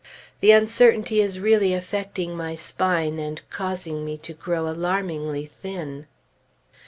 [0.39, 6.07] The uncertainty is really affecting my spine, and causing me to grow alarmingly thin....